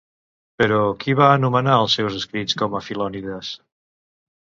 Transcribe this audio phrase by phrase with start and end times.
[0.61, 3.51] Però, qui va anomenar els seus escrits com a Filonides?